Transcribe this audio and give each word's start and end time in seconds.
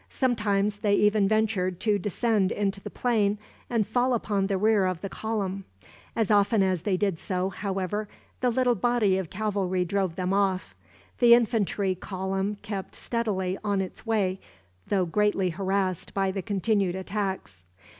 Sometimes 0.09 0.77
they 0.77 0.95
even 0.95 1.27
ventured 1.27 1.79
to 1.81 1.99
descend 1.99 2.51
into 2.51 2.81
the 2.81 2.89
plain, 2.89 3.37
and 3.69 3.85
fall 3.85 4.15
upon 4.15 4.47
the 4.47 4.57
rear 4.57 4.87
of 4.87 5.01
the 5.01 5.09
column. 5.09 5.63
As 6.15 6.31
often 6.31 6.63
as 6.63 6.81
they 6.81 6.97
did 6.97 7.19
so, 7.19 7.49
however, 7.51 8.09
the 8.39 8.49
little 8.49 8.73
body 8.73 9.19
of 9.19 9.29
cavalry 9.29 9.85
drove 9.85 10.15
them 10.15 10.33
off. 10.33 10.73
The 11.19 11.35
infantry 11.35 11.93
column 11.93 12.57
kept 12.63 12.95
steadily 12.95 13.59
on 13.63 13.79
its 13.79 14.03
way, 14.03 14.39
though 14.87 15.05
greatly 15.05 15.51
harassed 15.51 16.15
by 16.15 16.31
the 16.31 16.41
continued 16.41 16.95
attacks. 16.95 17.63